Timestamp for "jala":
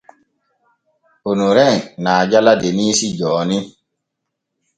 2.31-2.53